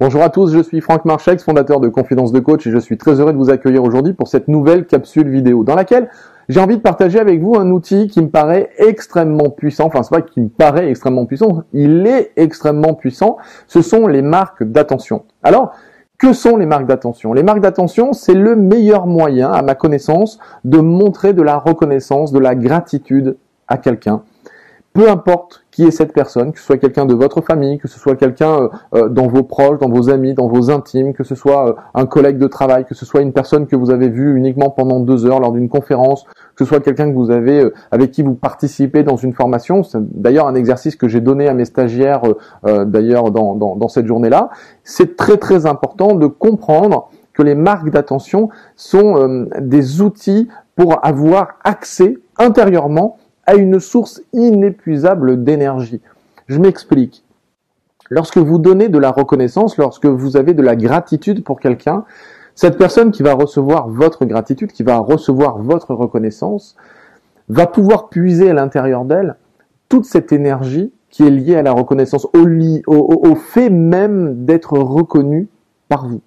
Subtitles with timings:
[0.00, 2.98] Bonjour à tous, je suis Franck Marchex, fondateur de Confidence de Coach et je suis
[2.98, 6.10] très heureux de vous accueillir aujourd'hui pour cette nouvelle capsule vidéo dans laquelle
[6.48, 9.84] j'ai envie de partager avec vous un outil qui me paraît extrêmement puissant.
[9.86, 13.36] Enfin, c'est pas qui me paraît extrêmement puissant, il est extrêmement puissant.
[13.68, 15.26] Ce sont les marques d'attention.
[15.44, 15.72] Alors,
[16.18, 17.32] que sont les marques d'attention?
[17.32, 22.32] Les marques d'attention, c'est le meilleur moyen, à ma connaissance, de montrer de la reconnaissance,
[22.32, 23.36] de la gratitude
[23.68, 24.22] à quelqu'un
[24.94, 27.98] peu importe qui est cette personne, que ce soit quelqu'un de votre famille, que ce
[27.98, 31.34] soit quelqu'un euh, euh, dans vos proches, dans vos amis, dans vos intimes, que ce
[31.34, 34.36] soit euh, un collègue de travail, que ce soit une personne que vous avez vue
[34.36, 38.12] uniquement pendant deux heures lors d'une conférence, que ce soit quelqu'un que vous avez avec
[38.12, 39.82] qui vous participez dans une formation.
[39.82, 42.22] C'est d'ailleurs un exercice que j'ai donné à mes stagiaires
[42.62, 44.50] d'ailleurs dans, dans, dans cette journée-là.
[44.84, 51.58] C'est très très important de comprendre que les marques d'attention sont des outils pour avoir
[51.64, 53.16] accès intérieurement
[53.46, 56.00] à une source inépuisable d'énergie.
[56.46, 57.24] Je m'explique.
[58.10, 62.04] Lorsque vous donnez de la reconnaissance, lorsque vous avez de la gratitude pour quelqu'un,
[62.54, 66.76] cette personne qui va recevoir votre gratitude, qui va recevoir votre reconnaissance,
[67.48, 69.36] va pouvoir puiser à l'intérieur d'elle
[69.88, 72.46] toute cette énergie qui est liée à la reconnaissance, au,
[72.86, 75.48] au, fait même d'être reconnu
[75.88, 76.20] par vous.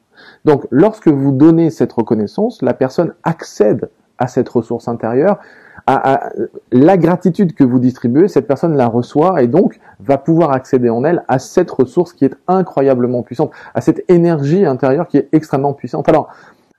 [0.45, 5.39] Donc lorsque vous donnez cette reconnaissance, la personne accède à cette ressource intérieure
[5.87, 6.29] à,
[6.71, 11.03] la gratitude que vous distribuez, cette personne la reçoit et donc va pouvoir accéder en
[11.03, 15.73] elle à cette ressource qui est incroyablement puissante, à cette énergie intérieure qui est extrêmement
[15.73, 16.07] puissante.
[16.09, 16.29] Alors,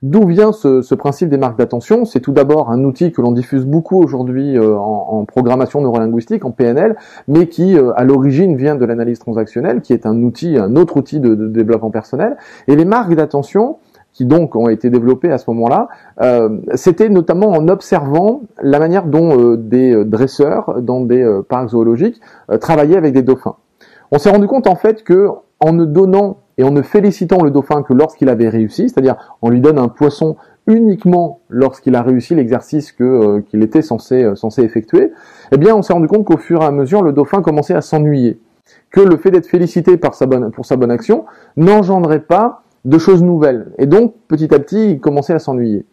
[0.01, 2.05] D'où vient ce, principe des marques d'attention?
[2.05, 6.51] C'est tout d'abord un outil que l'on diffuse beaucoup aujourd'hui euh, en, programmation neurolinguistique, en
[6.51, 6.95] PNL,
[7.27, 10.95] mais qui euh, à l'origine vient de l'analyse transactionnelle, qui est un outil, un autre
[10.95, 12.37] outil de, de développement personnel.
[12.69, 13.79] Et les marques d'attention,
[14.19, 15.87] qui donc ont été développés à ce moment-là,
[16.21, 21.69] euh, c'était notamment en observant la manière dont euh, des euh, dresseurs dans des parcs
[21.69, 22.19] zoologiques
[22.59, 23.55] travaillaient avec des dauphins.
[24.11, 25.29] On s'est rendu compte en fait que
[25.61, 29.49] en ne donnant et en ne félicitant le dauphin que lorsqu'il avait réussi, c'est-à-dire on
[29.49, 30.35] lui donne un poisson
[30.67, 35.13] uniquement lorsqu'il a réussi l'exercice que qu'il était censé censé effectuer,
[35.53, 37.79] eh bien on s'est rendu compte qu'au fur et à mesure le dauphin commençait à
[37.79, 38.41] s'ennuyer,
[38.91, 41.23] que le fait d'être félicité par sa bonne, pour sa bonne action
[41.55, 43.71] n'engendrait pas de choses nouvelles.
[43.77, 45.85] Et donc, petit à petit, il commençait à s'ennuyer.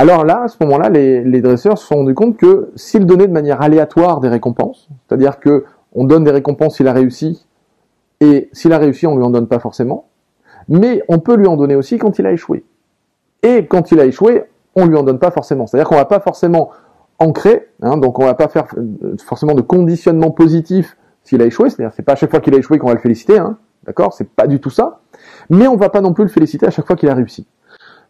[0.00, 3.32] Alors là, à ce moment-là, les, dresseurs se sont rendus compte que s'ils donnaient de
[3.32, 7.44] manière aléatoire des récompenses, c'est-à-dire que on donne des récompenses s'il a réussi,
[8.20, 10.06] et s'il a réussi, on lui en donne pas forcément,
[10.68, 12.64] mais on peut lui en donner aussi quand il a échoué.
[13.42, 14.44] Et quand il a échoué,
[14.76, 15.66] on lui en donne pas forcément.
[15.66, 16.70] C'est-à-dire qu'on va pas forcément
[17.18, 18.66] ancrer, hein, donc on va pas faire
[19.24, 22.58] forcément de conditionnement positif s'il a échoué, c'est-à-dire c'est pas à chaque fois qu'il a
[22.58, 24.12] échoué qu'on va le féliciter, hein, d'accord?
[24.12, 25.00] C'est pas du tout ça
[25.50, 27.46] mais on va pas non plus le féliciter à chaque fois qu'il a réussi.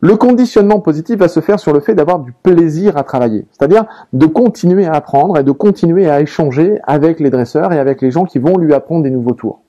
[0.01, 3.85] Le conditionnement positif va se faire sur le fait d'avoir du plaisir à travailler, c'est-à-dire
[4.13, 8.13] de continuer à apprendre et de continuer à échanger avec les dresseurs et avec les
[8.13, 9.61] gens qui vont lui apprendre des nouveaux tours.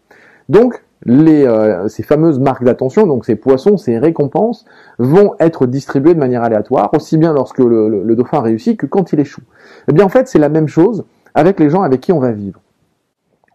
[0.47, 4.65] Donc, euh, ces fameuses marques d'attention, donc ces poissons, ces récompenses,
[4.99, 9.13] vont être distribuées de manière aléatoire, aussi bien lorsque le, le dauphin réussit que quand
[9.13, 9.41] il échoue.
[9.88, 12.31] Eh bien, en fait, c'est la même chose avec les gens avec qui on va
[12.31, 12.61] vivre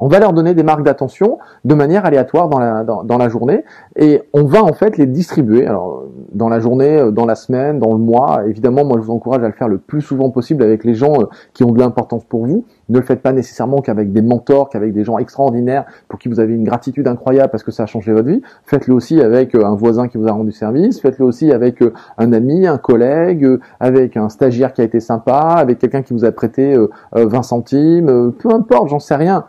[0.04, 3.64] on va leur donner des marques d'attention de manière aléatoire dans la, journée
[3.96, 5.66] et on va en fait les distribuer.
[5.66, 6.02] Alors
[6.34, 8.42] dans la journée, euh, dans la semaine, dans le mois.
[8.46, 11.22] Évidemment, moi je vous encourage à le faire le plus souvent possible avec les gens
[11.22, 12.66] euh, qui ont de l'importance pour vous.
[12.90, 16.38] Ne le faites pas nécessairement qu'avec des mentors, qu'avec des gens extraordinaires pour qui vous
[16.38, 18.42] avez une gratitude incroyable parce que ça a changé votre vie.
[18.66, 21.00] Faites-le aussi avec euh, un voisin qui vous a rendu service.
[21.00, 21.82] Faites-le aussi avec
[22.18, 23.48] un ami, un collègue,
[23.80, 26.76] avec un stagiaire qui a été sympa, avec quelqu'un qui vous a prêté
[27.12, 28.32] 20 centimes.
[28.38, 29.46] Peu importe, j'en sais rien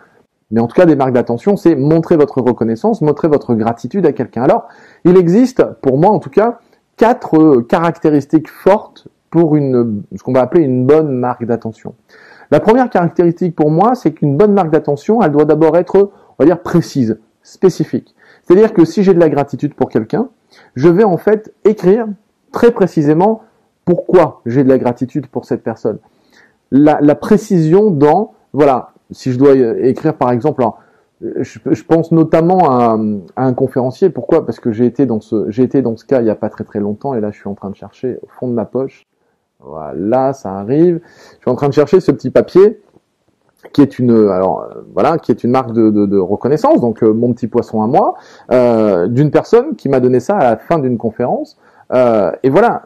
[0.52, 4.12] mais en tout cas, des marques d'attention, c'est montrer votre reconnaissance, montrer votre gratitude à
[4.12, 4.44] quelqu'un.
[4.44, 4.68] Alors,
[5.04, 6.60] il existe, pour moi en tout cas,
[6.98, 11.96] quatre euh, caractéristiques fortes pour ce qu'on va appeler une bonne marque d'attention.
[12.52, 16.44] La première caractéristique pour moi, c'est qu'une bonne marque d'attention, elle doit d'abord être, on
[16.44, 18.16] va dire, précise, spécifique.
[18.44, 20.30] C'est-à-dire que si j'ai de la gratitude pour quelqu'un,
[20.76, 22.08] je vais en fait écrire
[22.54, 23.42] très précisément
[23.84, 25.98] pourquoi j'ai de la gratitude pour cette personne.
[26.72, 30.64] La précision dans, voilà, si je dois écrire par exemple,
[31.22, 32.98] je, pense notamment à,
[33.38, 34.10] un conférencier.
[34.10, 34.46] Pourquoi?
[34.46, 36.50] Parce que j'ai été dans ce j'ai été dans ce cas il y a pas
[36.50, 38.66] très très longtemps et là je suis en train de chercher au fond de ma
[38.66, 39.06] poche.
[39.60, 41.00] Voilà, ça arrive.
[41.32, 42.82] Je suis en train de chercher ce petit papier
[43.74, 47.48] qui est une alors voilà qui est une marque de, reconnaissance donc euh, mon petit
[47.48, 48.16] poisson à moi
[48.52, 51.58] euh, d'une personne qui m'a donné ça à la fin d'une conférence
[51.94, 52.84] euh, et voilà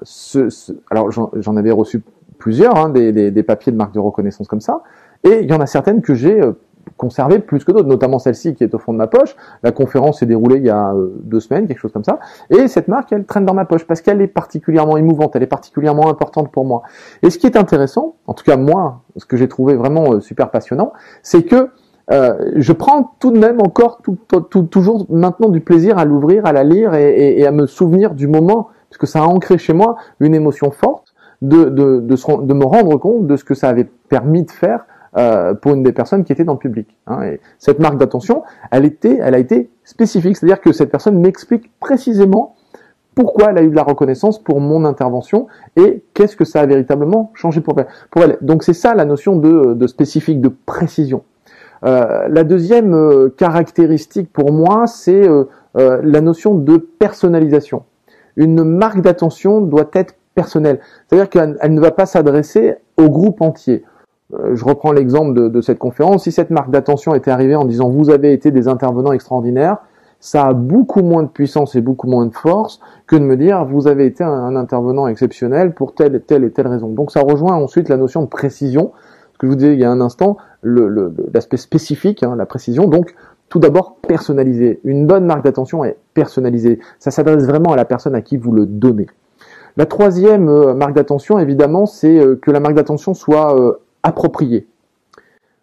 [0.90, 2.04] alors j'en avais reçu
[2.38, 4.82] plusieurs hein, des, papiers de marque de reconnaissance comme ça
[5.24, 6.54] et il y en a certaines que j'ai euh,
[6.98, 9.36] conservées plus que d'autres, notamment celle-ci qui est au fond de ma poche.
[9.64, 12.20] La conférence s'est déroulée il y a euh, deux semaines, quelque chose comme ça.
[12.50, 15.48] Et cette marque, elle traîne dans ma poche parce qu'elle est particulièrement émouvante, elle est
[15.48, 16.84] particulièrement importante pour moi.
[17.24, 20.20] Et ce qui est intéressant, en tout cas moi, ce que j'ai trouvé vraiment euh,
[20.20, 20.94] super passionnant,
[21.24, 21.70] c'est que
[22.12, 24.18] euh, je prends tout de même encore tout,
[24.50, 28.16] tout, toujours maintenant du plaisir à l'ouvrir, à la lire et, et, à me souvenir
[28.16, 31.14] du moment, parce que ça a ancré chez moi une émotion forte
[31.44, 34.86] de, de, de, de me rendre compte de ce que ça avait permis de faire
[35.18, 36.88] euh, pour une des personnes qui était dans le public.
[37.08, 37.24] Hein.
[37.24, 42.56] Et cette marque d'attention, elle était, a été spécifique, c'est-à-dire que cette personne m'explique précisément
[43.16, 46.66] pourquoi elle a eu de la reconnaissance pour mon intervention et qu'est-ce que ça a
[46.68, 48.38] véritablement changé pour elle.
[48.42, 51.24] Donc c'est ça la notion de, spécifique, de précision.
[51.86, 55.28] Euh, la deuxième euh, caractéristique pour moi, c'est
[55.74, 57.84] la notion de personnalisation.
[58.36, 63.84] Une marque d'attention doit être personnelle, c'est-à-dire qu'elle ne va pas s'adresser au groupe entier.
[64.32, 66.24] Je reprends l'exemple de, cette conférence.
[66.24, 69.78] Si cette marque d'attention était arrivée en disant vous avez été des intervenants extraordinaires,
[70.20, 73.66] ça a beaucoup moins de puissance et beaucoup moins de force que de me dire
[73.66, 76.90] vous avez été un, intervenant exceptionnel pour telle et telle et telle raison.
[76.90, 78.92] Donc ça rejoint ensuite la notion de précision,
[79.34, 82.88] ce que je vous disais il y a un instant, l'aspect spécifique, hein, la précision.
[82.88, 83.16] Donc
[83.50, 84.80] tout d'abord personnalisé.
[84.84, 86.80] Une bonne marque d'attention est personnalisée.
[87.00, 89.08] Ça s'adresse vraiment à la personne à qui vous le donnez.
[89.78, 93.74] La troisième euh, marque d'attention, évidemment, c'est euh, que la marque d'attention soit euh,
[94.04, 94.68] appropriée.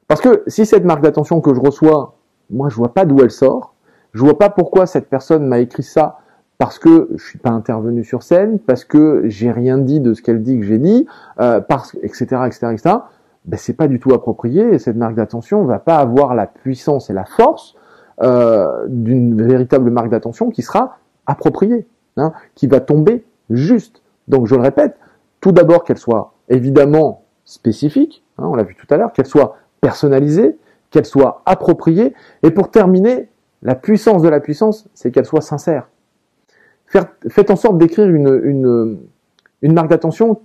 [0.09, 2.17] Parce que si cette marque d'attention que je reçois,
[2.51, 3.75] moi je vois pas d'où elle sort,
[4.13, 6.19] je vois pas pourquoi cette personne m'a écrit ça
[6.59, 10.23] parce que je suis pas intervenu sur scène, parce que j'ai rien dit de ce
[10.23, 11.07] qu'elle dit que j'ai dit,
[11.39, 12.97] euh, parce etc etc etc.
[13.45, 17.11] Ben c'est pas du tout approprié et cette marque d'attention va pas avoir la puissance
[17.11, 17.77] et la force
[18.23, 21.87] euh, d'une véritable marque d'attention qui sera appropriée,
[22.17, 24.03] hein, qui va tomber juste.
[24.27, 24.97] Donc je le répète,
[25.41, 29.57] tout d'abord qu'elle soit évidemment spécifique, hein, on l'a vu tout à l'heure, qu'elle soit
[29.81, 30.57] personnalisée,
[30.91, 33.29] qu'elle soit appropriée, et pour terminer,
[33.63, 35.89] la puissance de la puissance, c'est qu'elle soit sincère.
[36.87, 38.99] faites en sorte d'écrire une,
[39.63, 40.41] marque d'attention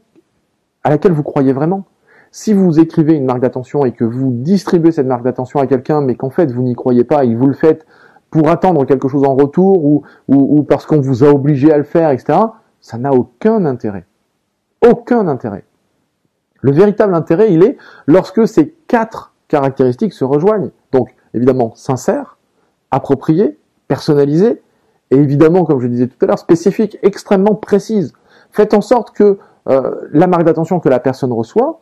[0.83, 1.85] à laquelle vous croyez vraiment.
[2.31, 6.01] Si vous écrivez une marque d'attention et que vous distribuez cette marque d'attention à quelqu'un,
[6.01, 7.85] mais qu'en fait vous n'y croyez pas et vous le faites
[8.29, 11.83] pour attendre quelque chose en retour ou, ou parce qu'on vous a obligé à le
[11.83, 12.39] faire, etc.,
[12.79, 14.05] ça n'a aucun intérêt.
[14.89, 15.65] Aucun intérêt.
[16.61, 17.77] Le véritable intérêt, il est
[18.07, 20.71] lorsque ces quatre caractéristiques se rejoignent.
[20.91, 22.37] Donc, évidemment, sincère,
[22.91, 24.61] appropriée, personnalisée,
[25.11, 28.13] et évidemment, comme je disais tout à l'heure, spécifique, extrêmement précise.
[28.51, 29.37] Faites en sorte que
[29.67, 31.81] euh, la marque d'attention que la personne reçoit,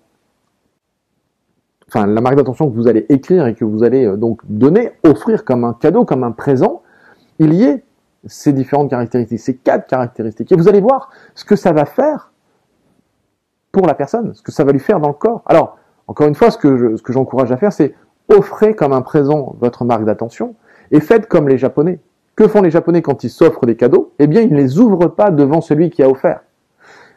[1.87, 4.91] enfin la marque d'attention que vous allez écrire et que vous allez euh, donc donner,
[5.03, 6.81] offrir comme un cadeau, comme un présent,
[7.37, 7.83] il y ait
[8.25, 10.51] ces différentes caractéristiques, ces quatre caractéristiques.
[10.51, 12.31] Et vous allez voir ce que ça va faire
[13.85, 15.41] la personne, ce que ça va lui faire dans le corps.
[15.45, 15.77] Alors,
[16.07, 17.95] encore une fois, ce que ce que j'encourage à faire, c'est
[18.29, 20.55] offrez comme un présent votre marque d'attention,
[20.91, 21.99] et faites comme les Japonais.
[22.35, 24.13] Que font les Japonais quand ils s'offrent des cadeaux?
[24.19, 26.41] Eh bien, ils ne les ouvrent pas devant celui qui a offert.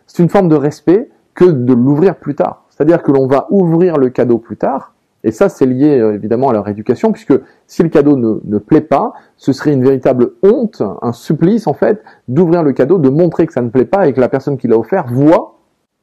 [0.07, 2.65] C'est une forme de respect que de l'ouvrir plus tard.
[2.71, 4.93] C'est-à-dire que l'on va ouvrir le cadeau plus tard,
[5.25, 7.35] et ça, c'est lié euh, évidemment à leur éducation, puisque
[7.67, 11.75] si le cadeau ne, ne, plaît pas, ce serait une véritable honte, un supplice en
[11.75, 14.59] fait, d'ouvrir le cadeau, de montrer que ça ne plaît pas et que la personne
[14.59, 15.52] qui l'a offert voit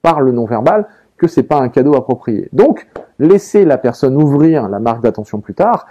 [0.02, 0.88] par le non-verbal
[1.18, 2.50] que c'est pas un cadeau approprié.
[2.54, 2.88] Donc,
[3.20, 5.88] laissez la personne ouvrir la marque d'attention plus tard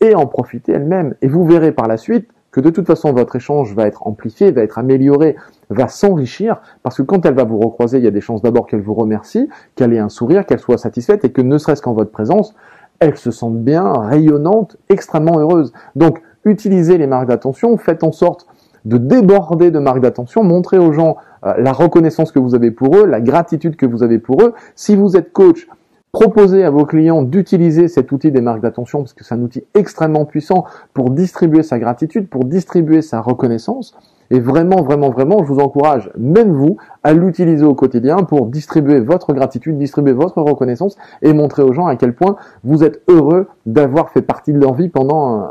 [0.00, 1.14] et en profiter elle-même.
[1.22, 4.50] Et vous verrez par la suite que de toute façon votre échange va être amplifié,
[4.50, 5.36] va être amélioré,
[5.70, 8.66] va s'enrichir, parce que quand elle va vous recroiser, il y a des chances d'abord
[8.66, 11.94] qu'elle vous remercie, qu'elle ait un sourire, qu'elle soit satisfaite, et que ne serait-ce qu'en
[11.94, 12.54] votre présence,
[13.00, 15.72] elle se sente bien, rayonnante, extrêmement heureuse.
[15.96, 18.46] Donc, utilisez les marques d'attention, faites en sorte
[18.84, 22.96] de déborder de marques d'attention, montrez aux gens euh, la reconnaissance que vous avez pour
[22.96, 24.54] eux, la gratitude que vous avez pour eux.
[24.74, 25.66] Si vous êtes coach,
[26.12, 29.64] Proposez à vos clients d'utiliser cet outil des marques d'attention parce que c'est un outil
[29.72, 33.96] extrêmement puissant pour distribuer sa gratitude, pour distribuer sa reconnaissance.
[34.30, 39.00] Et vraiment, vraiment, vraiment, je vous encourage, même vous, à l'utiliser au quotidien pour distribuer
[39.00, 43.46] votre gratitude, distribuer votre reconnaissance et montrer aux gens à quel point vous êtes heureux
[43.64, 45.48] d'avoir fait partie de leur vie pendant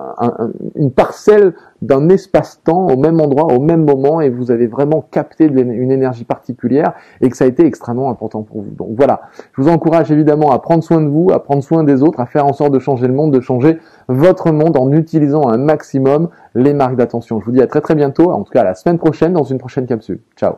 [0.75, 5.45] une parcelle d'un espace-temps au même endroit, au même moment, et vous avez vraiment capté
[5.45, 8.71] une énergie particulière et que ça a été extrêmement important pour vous.
[8.71, 9.21] Donc voilà,
[9.53, 12.25] je vous encourage évidemment à prendre soin de vous, à prendre soin des autres, à
[12.25, 16.29] faire en sorte de changer le monde, de changer votre monde en utilisant un maximum
[16.55, 17.39] les marques d'attention.
[17.39, 19.43] Je vous dis à très très bientôt, en tout cas à la semaine prochaine dans
[19.43, 20.19] une prochaine capsule.
[20.35, 20.55] Ciao